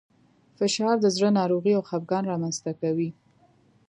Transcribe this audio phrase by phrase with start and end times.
[0.57, 3.09] فشار د زړه ناروغۍ او خپګان رامنځ ته کوي.